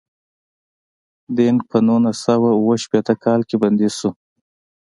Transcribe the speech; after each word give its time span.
دینګ 1.35 1.59
په 1.69 1.77
نولس 1.87 2.17
سوه 2.25 2.49
اووه 2.57 2.75
شپیته 2.83 3.13
کال 3.23 3.41
کې 3.49 3.55
بندي 3.61 3.89
شو. 3.97 4.09